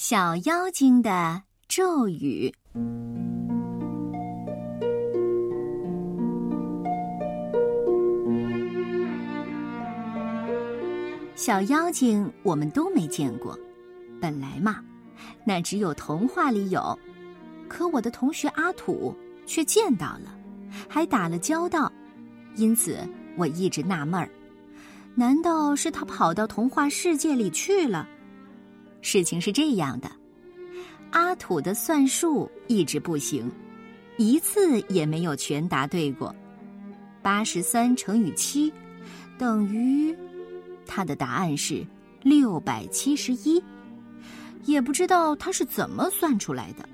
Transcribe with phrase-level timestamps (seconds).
[0.00, 2.54] 小妖精的咒语。
[11.34, 13.58] 小妖精我们都没见过，
[14.20, 14.84] 本来嘛，
[15.44, 16.96] 那只有童话里有。
[17.68, 19.12] 可我的同学阿土
[19.46, 20.32] 却见到了，
[20.88, 21.92] 还打了交道，
[22.54, 22.96] 因此
[23.36, 24.30] 我一直纳闷儿：
[25.16, 28.08] 难道是他跑到童话世界里去了？
[29.00, 30.10] 事情是这样的，
[31.10, 33.50] 阿土的算术一直不行，
[34.16, 36.34] 一次也没有全答对过。
[37.22, 38.72] 八十三乘以七
[39.38, 40.16] 等于，
[40.86, 41.86] 他的答案是
[42.22, 43.62] 六百七十一，
[44.64, 46.88] 也不知道他是怎么算出来的。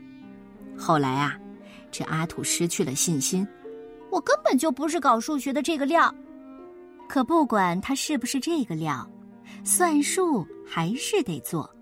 [0.77, 1.39] 后来啊，
[1.91, 3.47] 这阿土失去了信心，
[4.11, 6.15] 我根本就不是搞数学的这个料。
[7.09, 9.09] 可不管他是不是这个料，
[9.63, 11.74] 算术还是得做。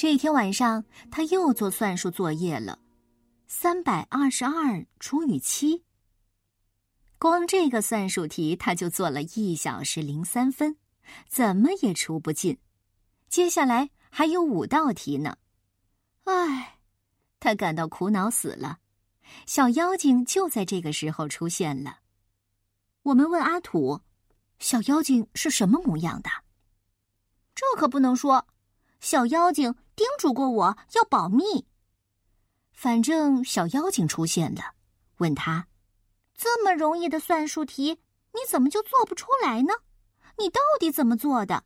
[0.00, 2.78] 这一天晚上，他又做算术作业了，
[3.46, 5.84] 三百二十二除以七。
[7.18, 10.78] 光这个算术题，他就做了一小时零三分，
[11.28, 12.58] 怎么也出不进。
[13.28, 15.36] 接下来还有五道题呢，
[16.24, 16.78] 唉，
[17.38, 18.78] 他感到苦恼死了。
[19.44, 21.98] 小妖精就在这个时候出现了。
[23.02, 24.00] 我们问阿土，
[24.58, 26.30] 小妖精是什么模样的？
[27.54, 28.46] 这可不能说。
[29.00, 31.66] 小妖精叮嘱过我要保密。
[32.72, 34.74] 反正小妖精出现了，
[35.18, 35.66] 问他
[36.34, 38.00] ：“这么容易的算术题，
[38.32, 39.74] 你怎么就做不出来呢？
[40.38, 41.64] 你到底怎么做的？”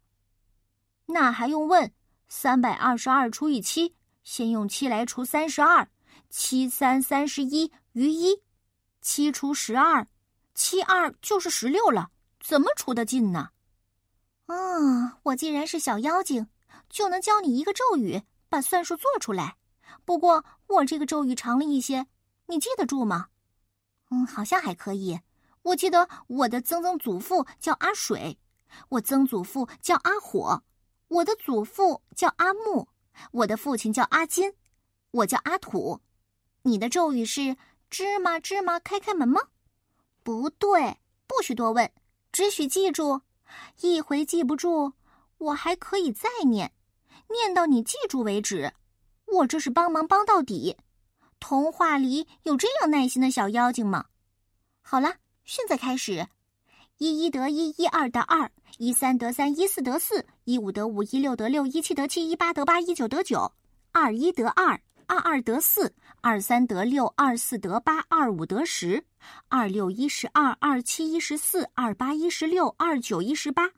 [1.07, 1.93] 那还用问？
[2.29, 5.89] 三百二十二除以七，先用七来除三十二，
[6.31, 8.43] 七三三十一余一，
[9.01, 10.09] 七除十二，
[10.55, 13.51] 七二就是十六了，怎么除得进呢？
[14.47, 16.49] 啊，我既然是小妖精。
[16.95, 19.57] 就能教你一个咒语，把算术做出来。
[20.05, 22.07] 不过我这个咒语长了一些，
[22.47, 23.31] 你记得住吗？
[24.11, 25.19] 嗯，好像还可以。
[25.63, 28.39] 我记得我的曾曾祖父叫阿水，
[28.91, 30.63] 我曾祖父叫阿火，
[31.09, 32.87] 我的祖父叫阿木，
[33.33, 34.55] 我的父亲叫阿金，
[35.11, 36.01] 我叫阿土。
[36.63, 37.57] 你的咒语是
[37.91, 39.41] 芝麻芝麻开开门吗？
[40.23, 40.97] 不对，
[41.27, 41.91] 不许多问，
[42.31, 43.21] 只许记住。
[43.81, 44.93] 一回记不住。
[45.39, 46.73] 我还可以再念，
[47.29, 48.73] 念到你记住为止。
[49.27, 50.77] 我这是帮忙帮到底。
[51.41, 54.07] 童话里有这样耐心的小妖精吗？
[54.81, 55.15] 好了，
[55.45, 56.27] 现在开始：
[56.99, 63.53] 一一得一，一二得二，一三得三，一四得四，一五得五，一六得六，一七得七，一八得八，一九得九，
[63.93, 69.05] 二一得二，二二得四，二三得六，二四得八，二五得十，
[69.49, 73.71] 二六一十二，二七一十四，二八一十六，二九一十八。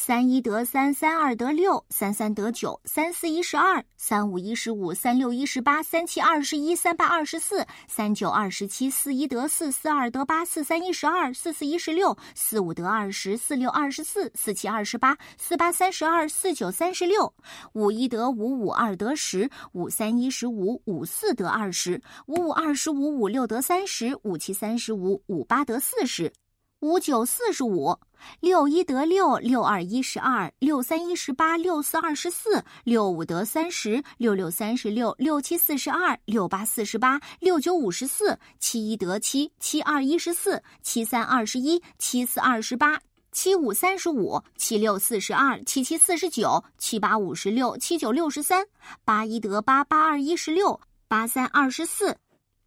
[0.00, 17.34] 三一得三，三二得六，三三得九，三四一十二，三五一十五，三六一十八，三七二十一，三八二十四，三九二十七，四一得四，四二得八，四三一十二，四四一十六，四五得二十，四六二十四，四七二十八，四八三十二，四九三十六，
[17.72, 26.32] 五一得五，五二得十，五三一十五，五四得二十，五五二十五，五六得三十，五七三十五，五八得四十。
[26.80, 27.98] 五九四十五，
[28.38, 43.00] 六一得六，六二一十二，六三一十八，六四二十四，六五得三十，六六三十六，六七四十二，六八四十八，六九五十四，七一得七，七二一十四，七三二十一，七四二十八，
[43.32, 48.64] 七五三十五，七六四十二，七七四十九，七八五十六，七九六十三，
[49.04, 52.16] 八一得八，八二一十六，八三二十四，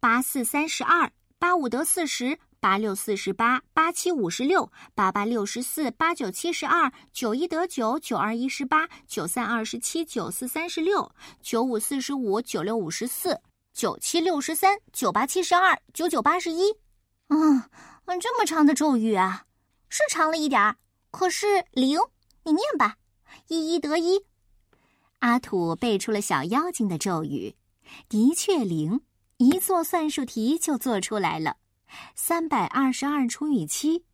[0.00, 2.38] 八四三十二，八五得四十。
[2.62, 11.12] 八六四十八，八七五十六，八八六十四，八九七十二，九一得九，九二一十八，九三二十七，九四三十六，
[11.42, 13.40] 九五四十五，九六五十四，
[13.74, 16.76] 九七六十三，九八七十二，九九八十一。
[17.30, 17.64] 嗯，
[18.20, 19.46] 这么长的咒语啊，
[19.88, 20.76] 是长了一点儿，
[21.10, 21.98] 可是零，
[22.44, 22.94] 你念吧。
[23.48, 24.24] 一一得一，
[25.18, 27.56] 阿土背出了小妖精的咒语，
[28.08, 29.00] 的确灵，
[29.38, 31.56] 一做算术题就做出来了。
[32.14, 34.04] 三百二十二除以七，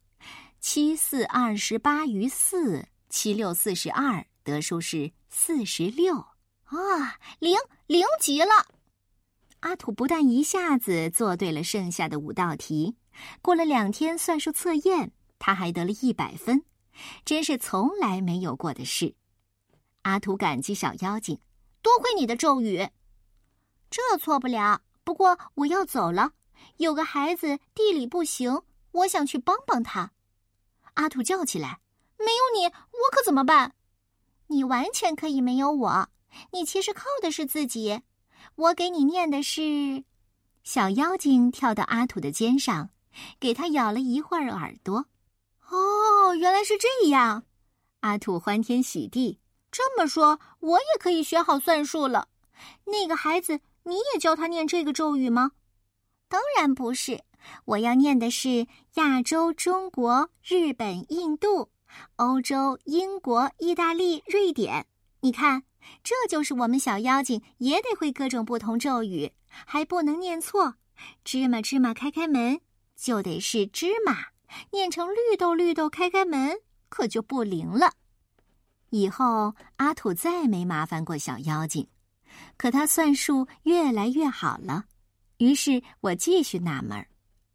[0.61, 6.17] 七四二十八余四，七六四十二，得数是四十六
[6.65, 7.19] 啊！
[7.39, 8.67] 零零极了！
[9.61, 12.97] 阿土不但一下子做对了剩下的五道题，
[13.43, 16.65] 过了两天算术测验，他还得了一百分，
[17.25, 19.15] 真是从来没有过的事。
[20.03, 21.41] 阿土感激小妖精，
[21.83, 22.89] 多亏你的咒语，
[23.91, 24.83] 这错不了。
[25.03, 26.33] 不过我要走了。
[26.79, 28.63] 有个孩子地理不行，
[28.93, 30.13] 我想去帮帮他。
[30.95, 31.81] 阿土叫起来
[32.19, 33.75] ：“没有你，我可怎么办？
[34.49, 36.09] 你完全可以没有我。
[36.53, 38.03] 你其实靠的是自己。
[38.55, 40.05] 我给你念的是。
[40.65, 42.91] 小妖精跳到阿土的肩上，
[43.41, 45.07] 给他咬了一会儿耳朵。
[45.71, 47.45] 哦，原来是这样！
[48.01, 49.41] 阿土欢天喜地。
[49.71, 52.29] 这么说，我也可以学好算术了。
[52.85, 55.53] 那个孩子，你也教他念这个咒语吗？
[56.29, 57.23] 当然不是，
[57.65, 61.71] 我要念的是亚洲、中国、日本、印度、
[62.17, 64.87] 欧洲、英国、意大利、瑞典。
[65.21, 65.63] 你看，
[66.05, 70.75] 这就是我们小妖精也得会各种不同咒语，还不能念错。
[71.25, 72.61] 芝麻芝麻开开门，
[72.95, 74.13] 就得是芝麻；
[74.73, 76.59] 念成绿豆绿豆开开门，
[76.89, 77.93] 可就不灵了。
[78.91, 81.89] 以后阿土再没麻烦过小妖精，
[82.57, 84.85] 可他算术越来越好了。
[85.39, 87.07] 于是我继续纳闷：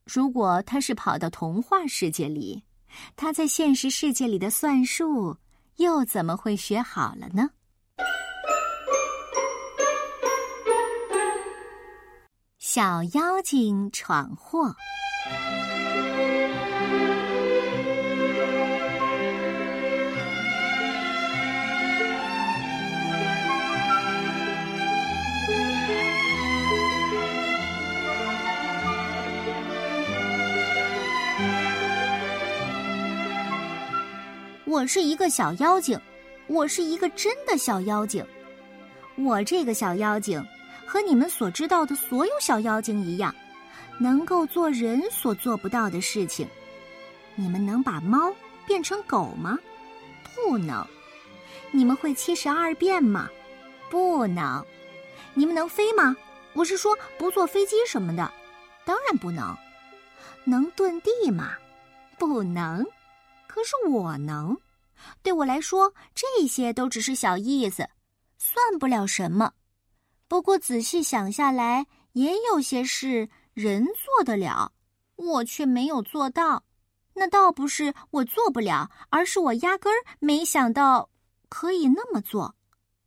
[0.06, 2.64] 如果他是跑到童话世界里，
[3.16, 5.38] 他在现实世界里的算术
[5.78, 7.50] 又怎么会学好了呢？
[12.58, 14.74] 小妖精闯祸。
[34.74, 35.96] 我是一个小妖精，
[36.48, 38.26] 我是一个真的小妖精。
[39.16, 40.44] 我这个小妖精
[40.84, 43.34] 和你们所知道的所有小妖精一样，
[44.00, 46.48] 能够做人所做不到的事情。
[47.36, 48.34] 你们能把猫
[48.66, 49.60] 变成狗吗？
[50.34, 50.84] 不能。
[51.70, 53.30] 你们会七十二变吗？
[53.92, 54.66] 不能。
[55.36, 56.18] 你们能飞吗？
[56.54, 58.34] 我是说不坐飞机什么的，
[58.86, 59.56] 当然不能。
[60.46, 61.52] 能遁地吗？
[62.18, 62.84] 不能。
[63.54, 64.58] 可是我能。
[65.22, 67.88] 对我来说，这些都只是小意思，
[68.40, 69.54] 算不了什么。
[70.28, 74.72] 不过仔细想下来，也有些事人做得了，
[75.18, 76.64] 我却没有做到。
[77.14, 81.12] 那倒不是我做不了，而是我压根儿没想到
[81.48, 82.56] 可以那么做。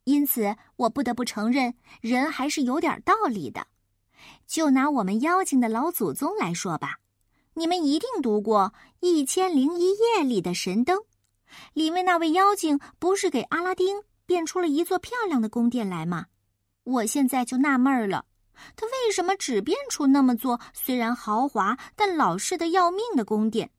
[0.05, 3.67] 因此，我不得不承认，人还是有点道理的。
[4.47, 7.01] 就拿我们妖精的老祖宗来说吧，
[7.59, 10.99] 你们一定读过《一千零一夜》里的神灯。
[11.73, 16.27] 里面那位妖精不是给阿拉丁变出了一座漂亮的宫殿来吗？
[16.85, 18.27] 我现在就纳闷了，
[18.77, 23.71] 他为什么只变出那么座虽然豪华但老式的要命的宫殿？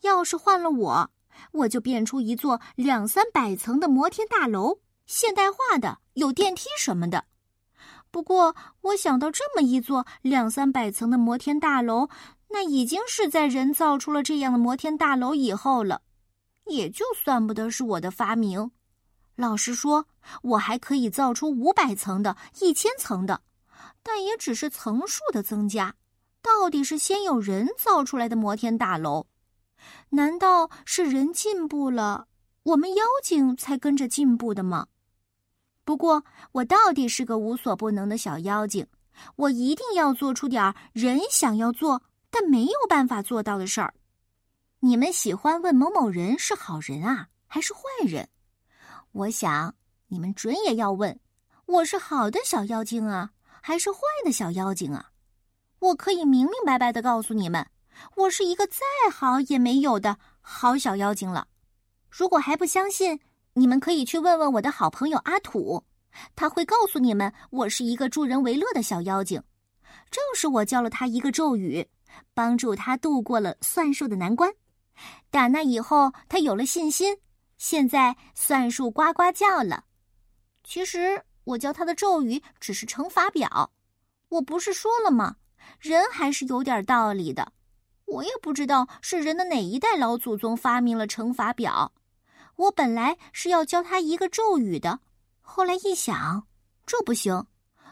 [0.00, 1.10] 要是换了我，
[1.52, 7.26] 我就变出一座两三百层的摩天大楼，现代化的，有电梯什么的。
[8.10, 12.08] 不过，我想到这么一座两三百层的摩天大楼，
[12.50, 16.02] 那已经是在人造出了这样的摩天大楼以后了。
[16.66, 18.70] 也就算不得是我的发明。
[19.34, 20.06] 老实说，
[20.42, 23.40] 我还可以造出五百层的、一千层的，
[24.02, 25.94] 但也只是层数的增加。
[26.42, 29.26] 到底是先有人造出来的摩天大楼？
[30.10, 32.26] 难道是人进步了，
[32.62, 34.86] 我们妖精才跟着进步的吗？
[35.84, 36.22] 不过，
[36.52, 38.86] 我到底是个无所不能的小妖精，
[39.36, 43.92] 我一定要做出点人想要做但没有办法做到的事儿。
[44.80, 48.28] 你们喜欢问某某人是好人啊，还是坏人？
[49.12, 49.74] 我想
[50.08, 51.18] 你们准也要问：
[51.66, 53.30] 我是好的小妖精啊，
[53.60, 55.10] 还是坏的小妖精啊？
[55.80, 57.66] 我可以明明白白的告诉你们，
[58.16, 61.48] 我是一个再好也没有的好小妖精了。
[62.08, 63.20] 如果还不相信，
[63.54, 65.84] 你们可以去问问我的好朋友阿土，
[66.34, 69.42] 他会告诉你们，我是一个助人为乐的小妖精。
[70.10, 71.86] 正是我教了他一个咒语，
[72.34, 74.52] 帮助他度过了算术的难关。
[75.30, 77.16] 打那以后，他有了信心，
[77.56, 79.84] 现在算术呱呱叫了。
[80.62, 83.70] 其实我教他的咒语只是乘法表，
[84.28, 85.36] 我不是说了吗？
[85.78, 87.52] 人还是有点道理的。
[88.06, 91.92] 我也不知道是人的哪一代老祖宗发明了乘法表。
[92.56, 95.00] 我本来是要教他一个咒语的，
[95.40, 96.46] 后来一想，
[96.84, 97.46] 这不行，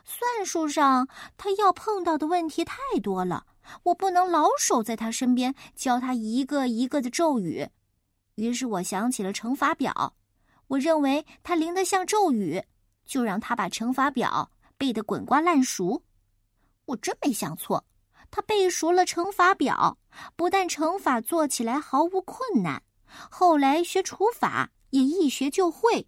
[0.04, 3.46] 算术上他要碰到的问题太多了。
[3.84, 7.68] 我不能老守在他身边教他一个一个的咒语，
[8.36, 10.14] 于是我想起了乘法表。
[10.68, 12.62] 我认为他灵得像咒语，
[13.06, 16.02] 就让他把乘法表背得滚瓜烂熟。
[16.84, 17.84] 我真没想错，
[18.30, 19.98] 他背熟了乘法表，
[20.36, 22.82] 不但乘法做起来毫无困难，
[23.30, 26.06] 后来学除法也一学就会。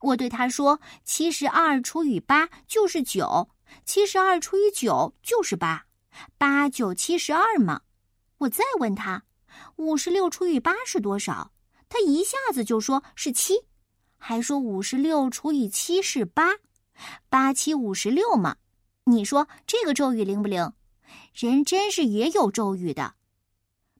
[0.00, 3.48] 我对他说：“七十二除以八就是九，
[3.84, 5.86] 七十二除以九就是八。”
[6.38, 7.82] 八九七十二嘛，
[8.38, 9.22] 我再问他，
[9.76, 11.52] 五十六除以八是多少？
[11.88, 13.54] 他一下子就说是七，
[14.16, 16.50] 还说五十六除以七是八，
[17.28, 18.56] 八七五十六嘛。
[19.04, 20.72] 你说这个咒语灵不灵？
[21.34, 23.14] 人真是也有咒语的，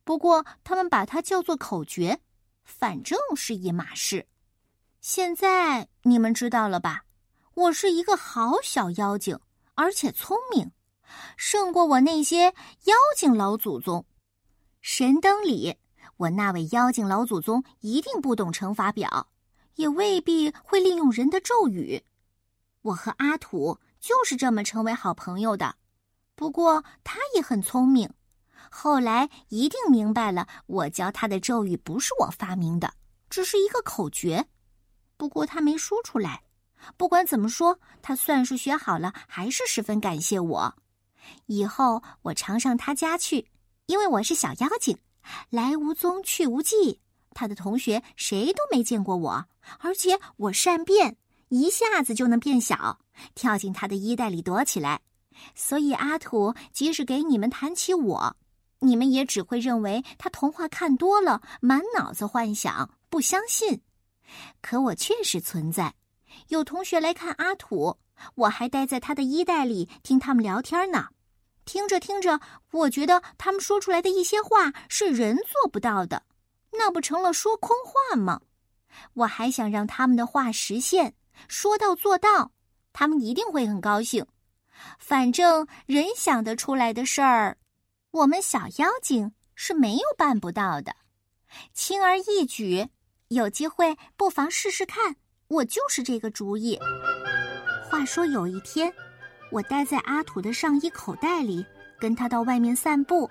[0.05, 2.21] 不过他们把它叫做口诀，
[2.65, 4.27] 反正是一码事。
[5.01, 7.05] 现在你们知道了吧？
[7.55, 9.39] 我是一个好小妖精，
[9.75, 10.71] 而且聪明，
[11.37, 12.47] 胜过我那些
[12.85, 14.05] 妖精老祖宗。
[14.81, 15.77] 神灯里，
[16.17, 19.29] 我那位妖精老祖宗一定不懂乘法表。
[19.77, 22.05] 也未必会利用人的咒语。
[22.83, 25.77] 我和阿土就是这么成为好朋友的。
[26.35, 28.13] 不过他也很聪明，
[28.71, 32.93] 后来一定明白了，我教他的咒语不是我发明的，
[33.31, 34.47] 只是一个口诀。
[35.17, 36.43] 不过他没说出来。
[36.99, 40.75] 不管怎么说，他算术学好了，还是十分感谢我。
[41.47, 43.49] 以后我常上他家去，
[43.87, 44.99] 因为我是小妖精，
[45.51, 47.01] 来无踪，去无迹。
[47.35, 49.47] 他的同学谁都没见过我，
[49.79, 51.17] 而且我善变，
[51.49, 52.99] 一下子就能变小，
[53.35, 55.01] 跳进他的衣袋里躲起来。
[55.55, 58.37] 所以阿土即使给你们谈起我，
[58.81, 63.81] 你们也只会认为他童话看多了，满脑子幻想，不相信。
[64.61, 65.95] 可我确实存在。
[66.49, 67.97] 有同学来看阿土，
[68.35, 71.09] 我还待在他的衣袋里听他们聊天呢。
[71.65, 72.41] 听着听着，
[72.73, 76.25] 我觉得他们说出来的一些话是人做不到的。
[76.73, 78.41] 那不成了说空话吗？
[79.15, 81.15] 我还想让他们的话实现，
[81.49, 82.51] 说到做到，
[82.93, 84.27] 他们一定会很高兴。
[84.99, 87.57] 反正人想得出来的事儿，
[88.11, 90.97] 我们小妖精是没有办不到的，
[91.73, 92.89] 轻而易举。
[93.29, 95.17] 有机会不妨试试看，
[95.49, 96.79] 我就是这个主意。
[97.93, 98.91] 话说有一天，
[99.51, 101.63] 我待在阿土的上衣口袋里，
[102.01, 103.29] 跟他到外面散步。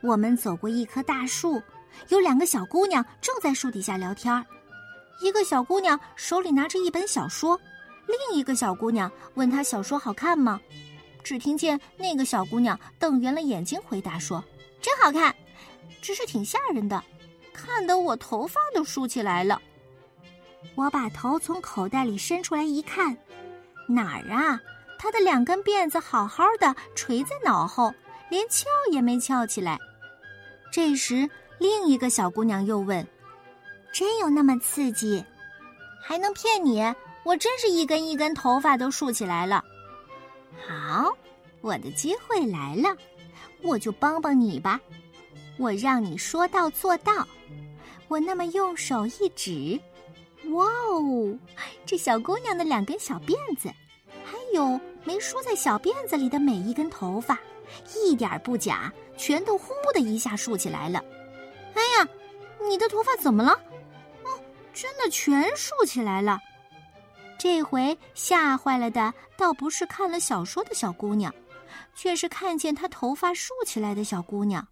[0.00, 1.62] 我们走过一棵大树。
[2.08, 4.44] 有两个小姑娘正在树底下聊天
[5.20, 7.60] 一个小姑娘手里拿着一本小说，
[8.06, 10.58] 另一个小姑娘问她小说好看吗？
[11.22, 14.42] 只听见那个小姑娘瞪圆了眼睛回答说
[14.80, 15.36] ：“真好看，
[16.00, 17.04] 只是挺吓人的，
[17.52, 19.60] 看得我头发都竖起来了。”
[20.74, 23.14] 我把头从口袋里伸出来一看，
[23.86, 24.60] 哪儿啊？
[24.98, 27.92] 她的两根辫子好好的垂在脑后，
[28.30, 29.78] 连翘也没翘起来。
[30.72, 31.28] 这时。
[31.60, 33.06] 另一个小姑娘又问
[33.94, 35.24] ：“真有那么刺激？
[36.02, 36.82] 还能骗你？
[37.22, 39.64] 我真是一根一根头发都竖起来了。”
[40.66, 41.16] 好，
[41.60, 42.94] 我的机会来了，
[43.62, 44.80] 我就帮帮你吧。
[45.56, 47.26] 我让你说到做到。
[48.08, 49.80] 我那么用手一指，
[50.52, 51.38] 哇哦，
[51.86, 53.68] 这小姑娘的两根小辫子，
[54.24, 57.38] 还有没梳在小辫子里的每一根头发，
[57.94, 61.02] 一点不假，全都呼的一下竖起来了。
[61.74, 62.08] 哎呀，
[62.68, 63.52] 你的头发怎么了？
[64.24, 64.30] 哦，
[64.72, 66.38] 真的全竖起来了。
[67.38, 71.34] 这回吓坏了的倒不是看了小说的小姑娘，
[71.94, 74.66] 却是看见她头发竖起来的小姑娘。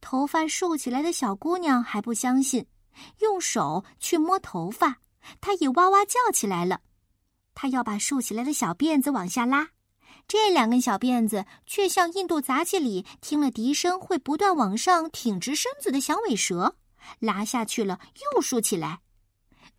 [0.00, 2.64] 头发竖起来的小姑娘还不相信，
[3.20, 4.98] 用手去摸头发，
[5.40, 6.80] 它也哇哇叫起来了。
[7.54, 9.70] 它要把竖起来的小辫子往下拉。
[10.26, 16.76] 这两根小辫子却像印度杂技里听了笛声会不断往上挺直身子的响尾蛇，
[17.18, 18.00] 拉下去了
[18.34, 19.00] 又竖起来。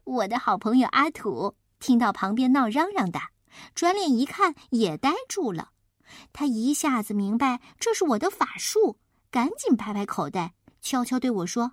[0.03, 3.19] 我的好朋友阿土听到旁边闹嚷嚷的，
[3.73, 5.71] 转脸一看也呆住了。
[6.31, 8.99] 他一下子明白这是我的法术，
[9.31, 11.71] 赶紧拍拍口袋，悄悄对我说：“，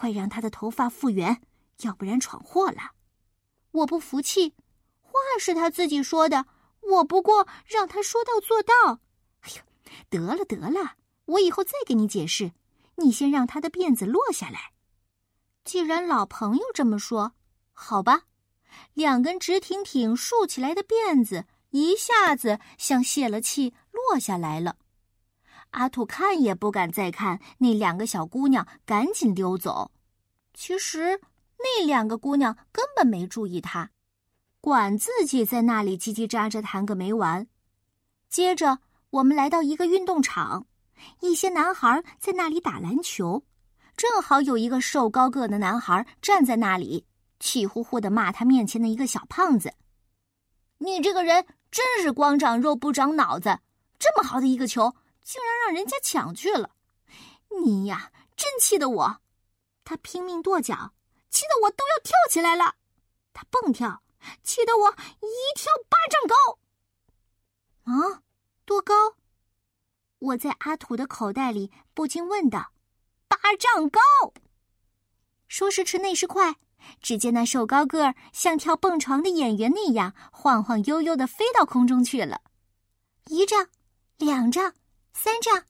[0.00, 1.42] 快让他的头发复原，
[1.82, 2.92] 要不然闯祸了。”
[3.72, 4.54] 我不服气，
[5.02, 6.46] 话是他自己说的。
[6.80, 9.00] 我不过让他说到做到。
[9.42, 9.62] 哎呦，
[10.08, 12.52] 得了得了，我以后再给你解释。
[12.96, 14.72] 你先让他的辫子落下来。
[15.64, 17.32] 既然老朋友这么说，
[17.74, 18.22] 好吧。
[18.94, 24.76] 两根直挺挺竖起来的辫子一下子像泄了气落下来了。
[25.70, 29.90] 阿土看也不敢再看，那两个小姑娘赶紧溜走。
[30.54, 31.20] 其实
[31.58, 33.90] 那两个姑娘根本没注意他。
[34.60, 37.46] 管自己在那里叽叽喳喳谈个没完。
[38.28, 38.78] 接着，
[39.10, 40.66] 我们来到一个运动场，
[41.20, 43.42] 一些男孩在那里打篮球，
[43.96, 47.06] 正好有一个瘦高个的男孩站在那里，
[47.38, 49.72] 气呼呼的骂他面前的一个小胖子
[50.78, 53.58] ：“你这个人真是光长肉不长脑子！
[53.98, 56.70] 这么好的一个球，竟然让人家抢去了！
[57.64, 59.20] 你呀，真气得我！”
[59.84, 60.92] 他拼命跺脚，
[61.30, 62.76] 气得我都要跳起来了。
[63.32, 64.02] 他蹦跳。
[64.42, 66.58] 气得我一跳八丈高。
[67.84, 68.22] 啊，
[68.66, 69.16] 多高？
[70.18, 72.72] 我在阿土的口袋里不禁问道
[73.26, 73.98] ：“八丈高。”
[75.48, 76.56] 说时迟，那时快，
[77.00, 82.42] 只见那瘦高个儿像跳蹦床的演员那样晃晃悠悠的飞到空中去了，
[83.28, 83.68] 一丈，
[84.18, 84.74] 两丈，
[85.12, 85.64] 三丈，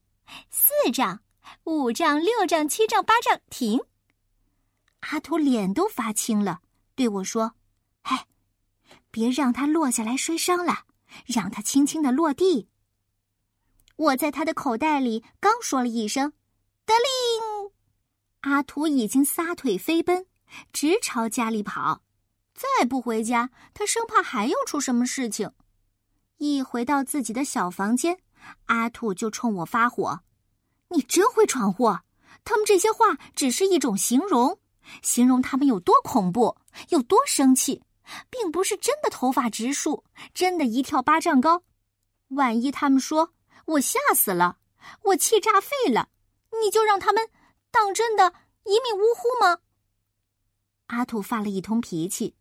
[0.51, 1.21] 四丈，
[1.65, 3.81] 五丈，六丈，七丈，八丈，停。
[5.01, 6.61] 阿图脸都发青了，
[6.95, 7.55] 对我说
[8.03, 8.27] ：“哎，
[9.11, 10.85] 别让他落下来摔伤了，
[11.27, 12.69] 让他轻轻的落地。”
[13.97, 16.33] 我在他的口袋里刚说了一声
[16.87, 17.73] “得令”，
[18.43, 20.27] 阿图已经撒腿飞奔。
[20.73, 22.03] 直朝家里跑，
[22.53, 25.53] 再不回家，他生怕还要出什么事情。
[26.39, 28.19] 一回到自己的小房间，
[28.67, 30.21] 阿兔就冲我发火
[30.89, 32.03] ：“你真会闯祸！
[32.45, 34.59] 他们这些话只是一种形容，
[35.03, 36.57] 形容他们有多恐怖，
[36.89, 37.83] 有多生气，
[38.31, 41.63] 并不是真的头发直竖，真的一跳八丈高。
[42.29, 43.35] 万一他们说
[43.67, 44.59] 我吓死了，
[45.03, 46.09] 我气炸肺了，
[46.63, 47.29] 你就让他们
[47.71, 48.33] 当真的
[48.65, 49.59] 一命呜呼吗？”
[50.87, 52.35] 阿土发了一通脾气，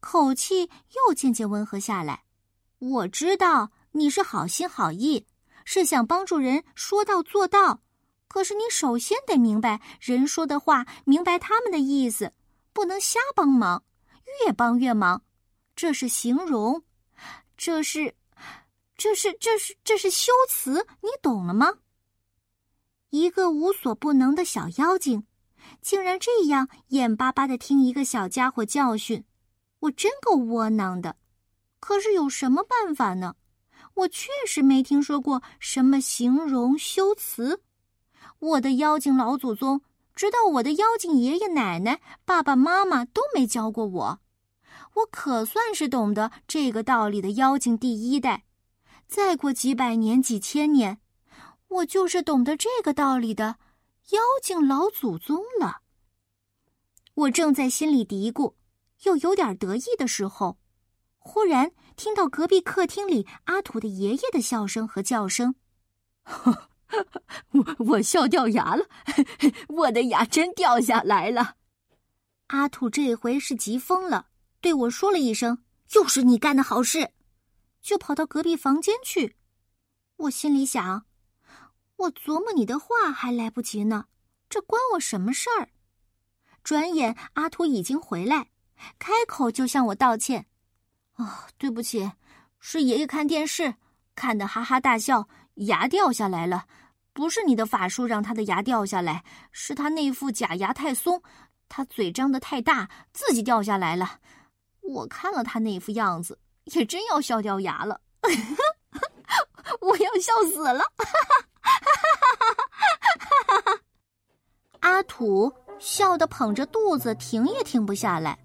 [0.00, 2.24] 口气又渐渐温和下来。
[2.78, 5.26] 我知道你是好心好意，
[5.64, 7.82] 是想帮助人说到做到。
[8.28, 12.32] 可是你首先得明白人说的话，明白他们的意思，
[12.72, 13.84] 不能瞎帮忙，
[14.44, 15.22] 越帮越忙。
[15.76, 16.82] 这是形容，
[17.56, 18.14] 这是，
[18.96, 21.74] 这是，这是，这是修辞，你懂了吗？
[23.10, 25.26] 一个无所不能的小妖精。
[25.80, 29.24] 竟然这样眼巴巴的听一个小家伙教训，
[29.80, 31.16] 我真够窝囊的。
[31.80, 33.34] 可是有什么办法呢？
[33.94, 37.62] 我确实没听说过什么形容修辞。
[38.38, 39.82] 我的妖精老祖宗，
[40.14, 44.20] 直到我的妖精爷爷奶奶、爸爸妈妈都没教过我。
[44.94, 48.44] 我可算是懂得这个道理的妖精第一代。
[49.06, 50.98] 再过几百年、几千年，
[51.68, 53.56] 我就是懂得这个道理的。
[54.10, 55.82] 妖精老祖宗了。
[57.14, 58.54] 我正在心里嘀咕，
[59.04, 60.58] 又有点得意的时候，
[61.24, 65.54] 忽然听到隔壁客厅里阿土的爷爷的笑声和叫声
[67.52, 68.86] ：“我我笑掉牙了，
[69.68, 71.56] 我的牙真掉下来了。”
[72.48, 74.26] 阿土这回是急疯了，
[74.60, 75.62] 对我说了一声
[75.94, 77.12] ：“又是你干的好事！”
[77.80, 79.36] 就跑到隔壁房间去。
[80.16, 81.06] 我心里想。
[81.96, 84.06] 我琢磨你的话还来不及呢，
[84.48, 85.70] 这关我什么事儿？
[86.64, 88.50] 转眼阿土已经回来，
[88.98, 90.46] 开口就向我道歉
[91.16, 92.10] ：“哦，对不起，
[92.58, 93.74] 是爷爷看电视
[94.14, 96.64] 看的哈哈大笑，牙掉下来了。
[97.12, 99.22] 不是你的法术让他的牙掉下来，
[99.52, 101.22] 是他那副假牙太松，
[101.68, 104.18] 他嘴张得太大，自己掉下来了。
[104.80, 108.00] 我看了他那副样子，也真要笑掉牙了，
[109.80, 110.82] 我要笑死了。
[114.80, 118.38] ”阿土笑得捧着肚子，停也停不下来。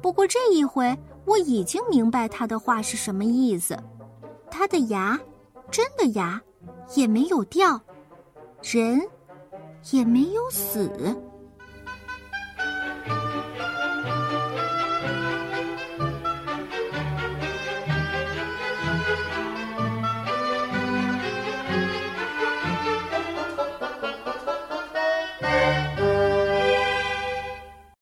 [0.00, 0.96] 不过这一回，
[1.30, 3.78] 我已经明白他的话是什么意思。
[4.50, 5.16] 他的牙，
[5.70, 6.42] 真的牙，
[6.96, 7.80] 也没有掉，
[8.60, 9.00] 人，
[9.92, 10.90] 也没有死。